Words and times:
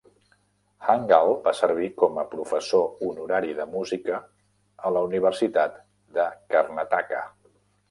Hangal 0.85 1.33
va 1.47 1.53
servir 1.59 1.89
com 2.03 2.17
a 2.21 2.23
professor 2.31 3.05
honorari 3.09 3.53
de 3.61 3.67
música 3.75 4.19
a 4.91 4.95
la 4.97 5.05
Universitat 5.11 5.79
de 6.19 6.29
Karnataka. 6.57 7.25